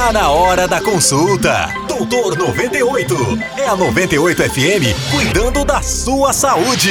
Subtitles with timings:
[0.00, 1.68] Tá na hora da consulta.
[1.86, 3.14] Doutor 98.
[3.58, 6.90] É a 98 FM cuidando da sua saúde.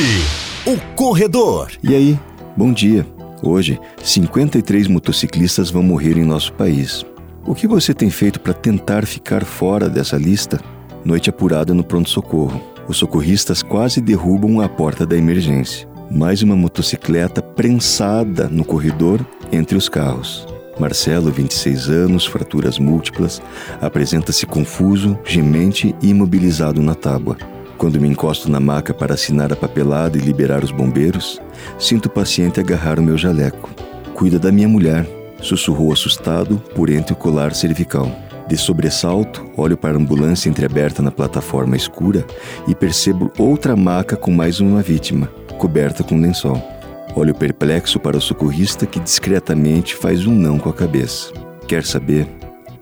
[0.63, 1.71] O corredor.
[1.81, 2.19] E aí,
[2.55, 3.03] bom dia.
[3.41, 7.03] Hoje, 53 motociclistas vão morrer em nosso país.
[7.47, 10.61] O que você tem feito para tentar ficar fora dessa lista?
[11.03, 12.61] Noite apurada no pronto-socorro.
[12.87, 15.89] Os socorristas quase derrubam a porta da emergência.
[16.11, 20.58] Mais uma motocicleta prensada no corredor entre os carros.
[20.79, 23.41] Marcelo, 26 anos, fraturas múltiplas,
[23.81, 27.37] apresenta-se confuso, gemente e imobilizado na tábua.
[27.77, 31.41] Quando me encosto na maca para assinar a papelada e liberar os bombeiros,
[31.77, 33.69] sinto o paciente agarrar o meu jaleco.
[34.13, 35.07] Cuida da minha mulher,
[35.41, 38.09] sussurrou assustado por entre o colar cervical.
[38.47, 42.25] De sobressalto, olho para a ambulância entreaberta na plataforma escura
[42.67, 45.27] e percebo outra maca com mais uma vítima,
[45.57, 46.78] coberta com lençol.
[47.19, 51.33] Olho perplexo para o socorrista que discretamente faz um não com a cabeça.
[51.67, 52.25] Quer saber?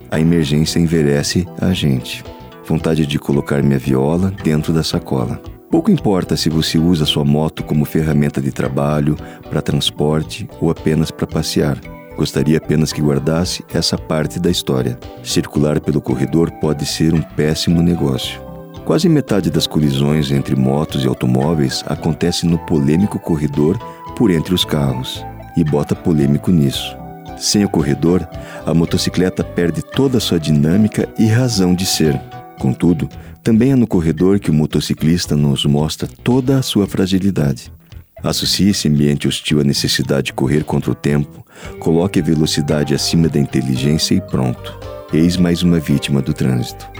[0.08, 2.22] A emergência envelhece a gente.
[2.64, 5.42] Vontade de colocar minha viola dentro da sacola.
[5.68, 9.16] Pouco importa se você usa sua moto como ferramenta de trabalho,
[9.50, 11.76] para transporte ou apenas para passear.
[12.16, 14.96] Gostaria apenas que guardasse essa parte da história.
[15.20, 18.40] Circular pelo corredor pode ser um péssimo negócio.
[18.88, 23.78] Quase metade das colisões entre motos e automóveis acontece no polêmico corredor
[24.18, 25.24] por entre os carros,
[25.56, 26.96] e bota polêmico nisso.
[27.38, 28.28] Sem o corredor,
[28.66, 32.20] a motocicleta perde toda a sua dinâmica e razão de ser.
[32.58, 33.08] Contudo,
[33.44, 37.72] também é no corredor que o motociclista nos mostra toda a sua fragilidade.
[38.20, 41.46] Associe esse ambiente hostil à necessidade de correr contra o tempo,
[41.78, 44.76] coloque a velocidade acima da inteligência e pronto.
[45.12, 46.90] Eis mais uma vítima do trânsito.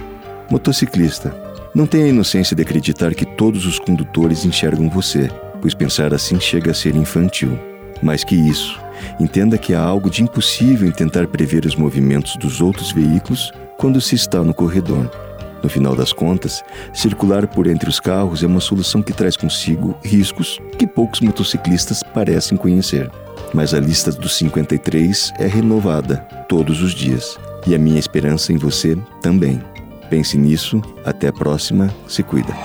[0.49, 1.35] Motociclista,
[1.75, 5.29] não tenha a inocência de acreditar que todos os condutores enxergam você
[5.61, 7.57] pois pensar assim chega a ser infantil.
[8.01, 8.79] Mais que isso,
[9.19, 13.99] entenda que há algo de impossível em tentar prever os movimentos dos outros veículos quando
[13.99, 15.09] se está no corredor.
[15.61, 19.97] No final das contas, circular por entre os carros é uma solução que traz consigo
[20.03, 23.11] riscos que poucos motociclistas parecem conhecer.
[23.53, 26.17] Mas a lista dos 53 é renovada
[26.47, 27.37] todos os dias
[27.67, 29.61] e a minha esperança em você também.
[30.09, 32.55] Pense nisso, até a próxima, se cuida.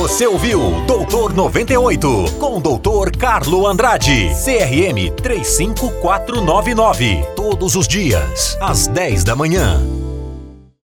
[0.00, 7.22] Você ouviu Doutor 98 com o Doutor Carlo Andrade, CRM 35499.
[7.36, 9.99] Todos os dias, às 10 da manhã.